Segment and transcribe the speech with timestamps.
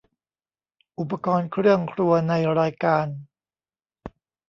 [0.99, 3.07] อุปกรณ์เครื่องครัวในรายการ